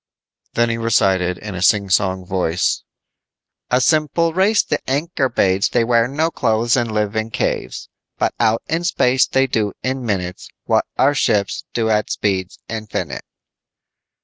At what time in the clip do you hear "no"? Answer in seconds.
6.07-6.31